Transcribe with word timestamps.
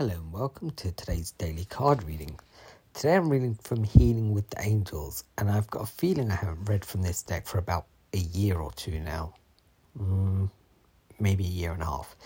Hello 0.00 0.14
and 0.14 0.32
welcome 0.32 0.70
to 0.70 0.90
today's 0.92 1.32
daily 1.32 1.66
card 1.66 2.02
reading. 2.04 2.40
Today 2.94 3.16
I'm 3.16 3.28
reading 3.28 3.54
from 3.62 3.84
Healing 3.84 4.32
with 4.32 4.48
the 4.48 4.62
Angels, 4.62 5.24
and 5.36 5.50
I've 5.50 5.68
got 5.68 5.82
a 5.82 5.86
feeling 5.86 6.30
I 6.30 6.36
haven't 6.36 6.70
read 6.70 6.86
from 6.86 7.02
this 7.02 7.22
deck 7.22 7.46
for 7.46 7.58
about 7.58 7.84
a 8.14 8.16
year 8.16 8.56
or 8.56 8.72
two 8.72 8.98
now. 8.98 9.34
Mm, 10.00 10.48
maybe 11.18 11.44
a 11.44 11.48
year 11.48 11.72
and 11.72 11.82
a 11.82 11.84
half. 11.84 12.16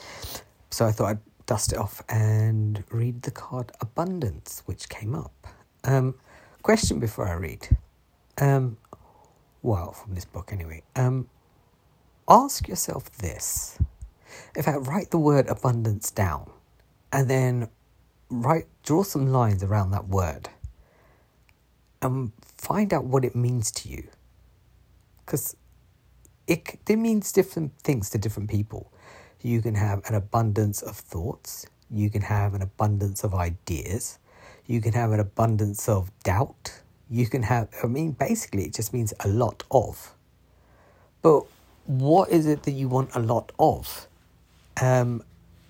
So 0.71 0.87
I 0.87 0.93
thought 0.93 1.07
I'd 1.07 1.47
dust 1.47 1.73
it 1.73 1.79
off 1.81 2.01
and 2.09 2.85
read 2.93 3.23
the 3.23 3.33
card 3.33 3.73
Abundance, 3.81 4.63
which 4.67 4.89
came 4.89 5.17
up. 5.17 5.49
Um, 5.83 6.15
question 6.63 7.01
before 7.01 7.27
I 7.27 7.33
read. 7.33 7.77
Um, 8.39 8.77
well, 9.63 9.91
from 9.91 10.15
this 10.15 10.27
book 10.27 10.53
anyway. 10.53 10.85
Um, 10.95 11.29
ask 12.29 12.69
yourself 12.69 13.11
this. 13.19 13.81
In 14.55 14.63
fact, 14.63 14.87
write 14.87 15.11
the 15.11 15.19
word 15.19 15.49
abundance 15.49 16.13
down 16.13 16.53
and 17.15 17.31
then 17.31 17.69
write 18.29 18.67
draw 18.83 19.03
some 19.03 19.33
lines 19.33 19.63
around 19.63 19.93
that 19.93 20.09
word 20.09 20.51
and 22.03 22.33
find 22.43 22.93
out 22.93 23.05
what 23.05 23.25
it 23.25 23.35
means 23.35 23.71
to 23.71 23.89
you. 23.89 24.09
Because 25.25 25.57
it, 26.47 26.79
it 26.87 26.97
means 26.97 27.33
different 27.33 27.73
things 27.79 28.11
to 28.11 28.19
different 28.19 28.51
people. 28.51 28.93
You 29.41 29.63
can 29.63 29.75
have 29.75 30.03
an 30.09 30.15
abundance 30.15 30.83
of 30.83 30.97
thoughts 30.97 31.67
you 31.91 32.11
can 32.11 32.23
have 32.23 32.55
an 32.55 32.63
abundance 32.63 33.25
of 33.25 33.35
ideas 33.35 34.19
you 34.67 34.81
can 34.81 34.95
have 34.95 35.13
an 35.13 35.21
abundance 35.21 35.89
of 35.89 36.11
doubt 36.23 36.81
you 37.11 37.27
can 37.27 37.43
have 37.43 37.69
i 37.83 37.87
mean 37.87 38.13
basically 38.13 38.65
it 38.65 38.73
just 38.75 38.93
means 38.93 39.13
a 39.21 39.29
lot 39.29 39.63
of. 39.71 40.15
But 41.23 41.45
what 41.87 42.31
is 42.31 42.47
it 42.47 42.65
that 42.65 42.73
you 42.73 42.89
want 42.89 43.11
a 43.15 43.21
lot 43.21 43.53
of? 43.59 44.07
Um, 44.81 45.23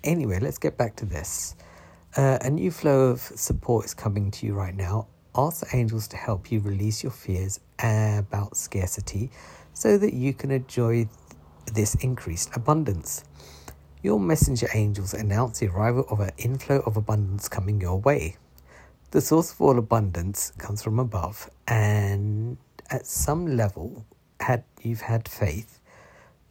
Anyway, 0.05 0.37
let's 0.39 0.59
get 0.59 0.77
back 0.77 0.95
to 0.97 1.05
this. 1.05 1.55
Uh, 2.15 2.37
a 2.41 2.49
new 2.49 2.69
flow 2.69 3.07
of 3.09 3.19
support 3.19 3.85
is 3.85 3.95
coming 3.95 4.29
to 4.29 4.45
you 4.45 4.53
right 4.53 4.75
now. 4.75 5.07
Ask 5.35 5.67
the 5.67 5.75
angels 5.75 6.07
to 6.09 6.15
help 6.15 6.51
you 6.51 6.59
release 6.59 7.01
your 7.01 7.11
fears 7.11 7.59
about 7.79 8.55
scarcity 8.55 9.31
so 9.73 9.97
that 9.97 10.13
you 10.13 10.31
can 10.31 10.51
enjoy 10.51 11.09
this 11.73 11.95
increased 11.95 12.55
abundance. 12.55 13.23
Your 14.03 14.19
messenger 14.19 14.69
angels 14.75 15.15
announce 15.15 15.59
the 15.59 15.67
arrival 15.69 16.05
of 16.11 16.19
an 16.19 16.29
inflow 16.37 16.81
of 16.85 16.97
abundance 16.97 17.49
coming 17.49 17.81
your 17.81 17.99
way. 17.99 18.37
The 19.09 19.21
source 19.21 19.51
of 19.51 19.59
all 19.59 19.79
abundance 19.79 20.51
comes 20.59 20.83
from 20.83 20.99
above, 20.99 21.49
and 21.67 22.57
at 22.91 23.07
some 23.07 23.57
level, 23.57 24.05
had 24.39 24.63
you've 24.81 25.01
had 25.01 25.27
faith 25.27 25.79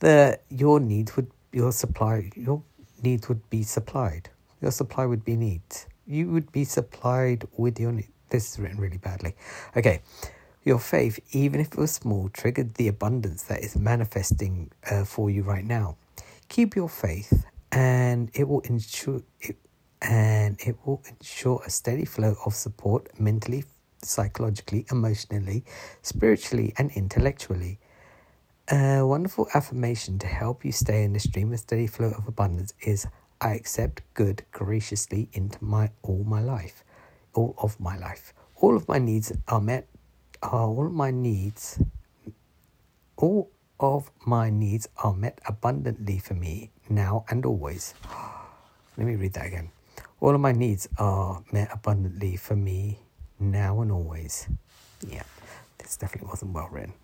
that 0.01 0.43
your 0.49 0.81
needs 0.81 1.15
would 1.15 1.31
your 1.53 1.71
supply 1.71 2.31
your 2.35 2.63
needs 3.09 3.29
would 3.29 3.45
be 3.51 3.63
supplied. 3.63 4.31
Your 4.61 4.73
supply 4.73 5.05
would 5.07 5.25
be 5.25 5.37
needs. 5.37 5.87
You 6.07 6.31
would 6.33 6.51
be 6.51 6.65
supplied 6.65 7.47
with 7.57 7.79
your 7.79 7.93
needs. 7.93 8.09
This 8.31 8.45
is 8.53 8.59
written 8.59 8.81
really 8.81 8.99
badly. 9.09 9.33
Okay. 9.77 10.01
Your 10.65 10.79
faith, 10.79 11.21
even 11.33 11.61
if 11.61 11.69
it 11.75 11.79
was 11.79 11.93
small, 11.93 12.31
triggered 12.31 12.75
the 12.75 12.89
abundance 12.89 13.43
that 13.45 13.61
is 13.61 13.77
manifesting 13.77 14.71
uh, 14.91 15.05
for 15.05 15.29
you 15.29 15.43
right 15.43 15.65
now. 15.79 15.97
Keep 16.49 16.75
your 16.75 16.89
faith, 16.89 17.45
and 17.71 18.31
it 18.33 18.49
will 18.49 18.61
ensure 18.61 19.21
it, 19.41 19.57
and 20.01 20.59
it 20.69 20.77
will 20.85 21.03
ensure 21.11 21.61
a 21.67 21.71
steady 21.71 22.07
flow 22.07 22.35
of 22.47 22.55
support 22.55 23.03
mentally, 23.21 23.65
psychologically, 24.03 24.87
emotionally, 24.91 25.65
spiritually, 26.01 26.73
and 26.79 26.91
intellectually. 26.93 27.79
A 28.73 29.03
wonderful 29.05 29.47
affirmation 29.53 30.19
to 30.21 30.27
help 30.27 30.65
you 30.65 30.73
stay 30.73 31.05
in 31.05 31.13
the 31.13 31.21
stream 31.21 31.53
of 31.53 31.61
steady 31.61 31.87
flow 31.87 32.13
of 32.17 32.27
abundance 32.27 32.73
is 32.81 33.07
I 33.39 33.53
accept 33.53 34.01
good 34.15 34.43
graciously 34.53 35.29
into 35.35 35.63
my 35.63 35.91
all 36.01 36.25
my 36.25 36.41
life, 36.41 36.83
all 37.35 37.55
of 37.59 37.79
my 37.79 37.99
life. 37.99 38.33
All 38.57 38.75
of 38.75 38.89
my 38.89 38.99
needs 38.99 39.33
are 39.49 39.61
met. 39.61 39.87
Are 40.43 40.63
all 40.63 40.87
of 40.87 40.93
my 40.93 41.11
needs, 41.11 41.79
all 43.19 43.51
of 43.79 44.11
my 44.25 44.49
needs 44.49 44.89
are 44.97 45.13
met 45.13 45.41
abundantly 45.47 46.19
for 46.19 46.33
me 46.33 46.71
now 46.89 47.27
and 47.29 47.45
always. 47.45 47.93
Let 48.97 49.07
me 49.07 49.17
read 49.17 49.35
that 49.35 49.47
again. 49.47 49.73
All 50.21 50.35
of 50.35 50.41
my 50.41 50.53
needs 50.53 50.89
are 50.97 51.43
met 51.53 51.69
abundantly 51.71 52.37
for 52.37 52.57
me 52.57 53.01
now 53.39 53.83
and 53.83 53.93
always. 53.93 54.49
Yeah, 55.07 55.25
this 55.77 55.99
definitely 55.99 56.29
wasn't 56.29 56.53
well 56.53 56.69
written. 56.73 56.95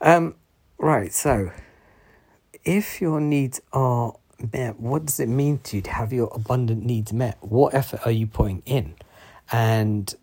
Um, 0.00 0.34
Right, 0.78 1.12
so 1.12 1.50
if 2.64 3.00
your 3.00 3.20
needs 3.20 3.60
are 3.72 4.14
met, 4.52 4.80
what 4.80 5.06
does 5.06 5.20
it 5.20 5.28
mean 5.28 5.58
to 5.64 5.76
you 5.76 5.82
to 5.82 5.90
have 5.90 6.12
your 6.12 6.30
abundant 6.34 6.84
needs 6.84 7.12
met? 7.12 7.38
What 7.40 7.74
effort 7.74 8.00
are 8.04 8.10
you 8.10 8.26
putting 8.26 8.62
in? 8.66 8.94
And 9.52 10.14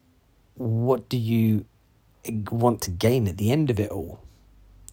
what 0.56 1.09
do 1.09 1.17
you 1.17 1.66
want 2.51 2.81
to 2.81 2.91
gain 2.91 3.28
at 3.28 3.38
the 3.38 3.51
end 3.51 3.69
of 3.69 3.79
it 3.79 3.91
all? 3.91 4.19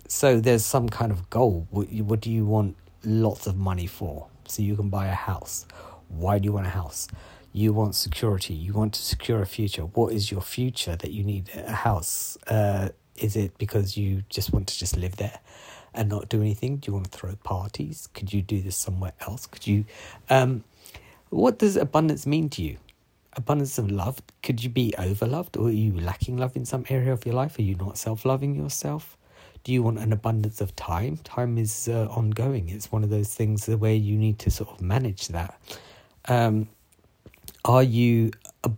So 0.07 0.41
there's 0.41 0.65
some 0.65 0.89
kind 0.89 1.13
of 1.13 1.29
goal. 1.29 1.67
What, 1.71 1.89
what 1.93 2.21
do 2.21 2.31
you 2.31 2.47
want 2.47 2.77
lots 3.05 3.47
of 3.47 3.57
money 3.57 3.87
for? 3.87 4.29
So 4.47 4.63
you 4.63 4.77
can 4.77 4.89
buy 4.89 5.09
a 5.09 5.15
house. 5.15 5.67
Why 6.09 6.39
do 6.39 6.47
you 6.47 6.53
want 6.53 6.67
a 6.67 6.71
house? 6.71 7.09
You 7.53 7.73
want 7.73 7.95
security. 7.95 8.55
You 8.55 8.73
want 8.73 8.95
to 8.95 9.03
secure 9.03 9.43
a 9.43 9.47
future. 9.47 9.83
What 9.83 10.13
is 10.13 10.31
your 10.31 10.41
future 10.41 10.97
that 10.97 11.11
you 11.11 11.25
need 11.25 11.51
a 11.55 11.73
house? 11.73 12.39
Uh, 12.47 12.91
is 13.23 13.37
it 13.37 13.56
because 13.59 13.97
you 13.97 14.25
just 14.29 14.53
want 14.53 14.69
to 14.69 14.79
just 14.79 14.97
live 14.97 15.17
there 15.17 15.41
and 15.95 16.09
not 16.09 16.29
do 16.29 16.41
anything? 16.41 16.77
Do 16.77 16.91
you 16.91 16.95
want 16.95 17.11
to 17.11 17.19
throw 17.19 17.34
parties? 17.37 18.09
Could 18.15 18.33
you 18.33 18.43
do 18.43 18.61
this 18.61 18.77
somewhere 18.77 19.12
else? 19.21 19.47
Could 19.47 19.67
you? 19.67 19.84
Um, 20.31 20.65
what 21.31 21.59
does 21.59 21.77
abundance 21.77 22.27
mean 22.27 22.49
to 22.51 22.62
you? 22.62 22.79
Abundance 23.34 23.79
of 23.79 23.91
love. 23.91 24.21
Could 24.43 24.65
you 24.65 24.71
be 24.71 24.95
overloved, 24.99 25.61
or 25.61 25.69
are 25.69 25.71
you 25.71 25.99
lacking 25.99 26.37
love 26.37 26.56
in 26.56 26.65
some 26.65 26.84
area 26.89 27.12
of 27.12 27.27
your 27.27 27.34
life? 27.34 27.59
Are 27.59 27.62
you 27.62 27.75
not 27.75 27.99
self-loving 27.99 28.55
yourself? 28.55 29.17
Do 29.65 29.73
you 29.73 29.83
want 29.83 29.99
an 29.99 30.12
abundance 30.12 30.61
of 30.61 30.75
time? 30.77 31.19
Time 31.25 31.59
is 31.59 31.89
uh, 31.89 32.06
ongoing. 32.11 32.69
It's 32.69 32.91
one 32.91 33.05
of 33.05 33.11
those 33.11 33.35
things 33.35 33.69
where 33.69 33.95
you 33.95 34.17
need 34.17 34.39
to 34.41 34.50
sort 34.50 34.71
of 34.71 34.81
manage 34.81 35.29
that. 35.29 35.61
Um, 36.27 36.69
are 37.65 37.83
you 37.83 38.31
uh, 38.65 38.71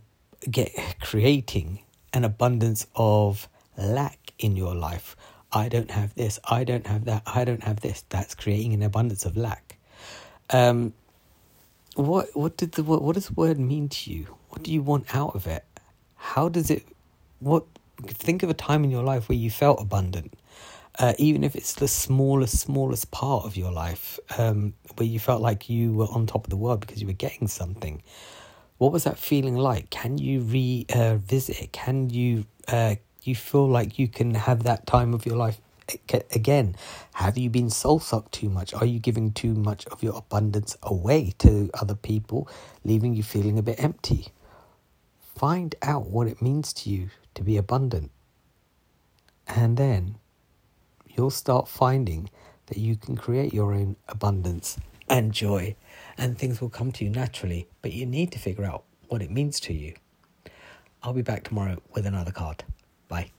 get 0.50 0.72
creating 1.00 1.80
an 2.12 2.24
abundance 2.24 2.86
of 2.96 3.48
lack 3.76 4.18
in 4.40 4.56
your 4.56 4.74
life. 4.74 5.16
I 5.52 5.68
don't 5.68 5.90
have 5.90 6.14
this, 6.14 6.38
I 6.48 6.64
don't 6.64 6.86
have 6.86 7.04
that, 7.06 7.22
I 7.26 7.44
don't 7.44 7.62
have 7.64 7.80
this. 7.80 8.04
That's 8.08 8.34
creating 8.34 8.74
an 8.74 8.82
abundance 8.82 9.24
of 9.24 9.36
lack. 9.36 9.78
Um, 10.50 10.92
what 11.94 12.28
what 12.34 12.56
did 12.56 12.72
the 12.72 12.82
what 12.82 13.02
what 13.02 13.14
does 13.14 13.26
the 13.28 13.34
word 13.34 13.58
mean 13.58 13.88
to 13.88 14.12
you? 14.12 14.26
What 14.48 14.62
do 14.62 14.72
you 14.72 14.82
want 14.82 15.14
out 15.14 15.34
of 15.34 15.46
it? 15.46 15.64
How 16.16 16.48
does 16.48 16.70
it? 16.70 16.86
What 17.40 17.64
think 18.06 18.42
of 18.42 18.50
a 18.50 18.54
time 18.54 18.84
in 18.84 18.90
your 18.90 19.02
life 19.02 19.28
where 19.28 19.38
you 19.38 19.50
felt 19.50 19.80
abundant, 19.80 20.34
uh, 20.98 21.14
even 21.18 21.44
if 21.44 21.56
it's 21.56 21.74
the 21.74 21.88
smallest 21.88 22.58
smallest 22.58 23.10
part 23.10 23.44
of 23.44 23.56
your 23.56 23.72
life, 23.72 24.18
um, 24.38 24.74
where 24.96 25.08
you 25.08 25.18
felt 25.18 25.42
like 25.42 25.68
you 25.68 25.92
were 25.92 26.06
on 26.06 26.26
top 26.26 26.44
of 26.44 26.50
the 26.50 26.56
world 26.56 26.80
because 26.80 27.00
you 27.00 27.06
were 27.06 27.12
getting 27.12 27.48
something. 27.48 28.02
What 28.78 28.92
was 28.92 29.04
that 29.04 29.18
feeling 29.18 29.56
like? 29.56 29.90
Can 29.90 30.16
you 30.16 30.40
revisit 30.40 31.56
uh, 31.56 31.64
it? 31.64 31.72
Can 31.72 32.08
you 32.08 32.46
uh, 32.68 32.94
you 33.22 33.34
feel 33.34 33.68
like 33.68 33.98
you 33.98 34.08
can 34.08 34.34
have 34.34 34.62
that 34.64 34.86
time 34.86 35.14
of 35.14 35.26
your 35.26 35.36
life 35.36 35.60
again. 36.30 36.76
Have 37.14 37.36
you 37.36 37.50
been 37.50 37.70
soul 37.70 38.00
sucked 38.00 38.32
too 38.32 38.48
much? 38.48 38.72
Are 38.74 38.86
you 38.86 38.98
giving 38.98 39.32
too 39.32 39.54
much 39.54 39.86
of 39.86 40.02
your 40.02 40.16
abundance 40.16 40.76
away 40.82 41.34
to 41.38 41.70
other 41.74 41.94
people 41.94 42.48
leaving 42.84 43.14
you 43.14 43.22
feeling 43.22 43.58
a 43.58 43.62
bit 43.62 43.82
empty? 43.82 44.28
Find 45.36 45.74
out 45.82 46.06
what 46.06 46.26
it 46.26 46.42
means 46.42 46.72
to 46.74 46.90
you 46.90 47.10
to 47.34 47.42
be 47.42 47.56
abundant. 47.56 48.10
And 49.46 49.76
then 49.76 50.16
you'll 51.06 51.30
start 51.30 51.66
finding 51.66 52.30
that 52.66 52.78
you 52.78 52.96
can 52.96 53.16
create 53.16 53.52
your 53.52 53.72
own 53.74 53.96
abundance 54.08 54.78
and 55.08 55.32
joy 55.32 55.74
and 56.16 56.38
things 56.38 56.60
will 56.60 56.68
come 56.68 56.92
to 56.92 57.04
you 57.04 57.10
naturally 57.10 57.66
but 57.82 57.92
you 57.92 58.06
need 58.06 58.30
to 58.30 58.38
figure 58.38 58.64
out 58.64 58.84
what 59.08 59.22
it 59.22 59.30
means 59.30 59.58
to 59.60 59.74
you. 59.74 59.94
I'll 61.02 61.14
be 61.14 61.22
back 61.22 61.44
tomorrow 61.44 61.82
with 61.94 62.06
another 62.06 62.30
card 62.30 62.62
Bye. 63.10 63.32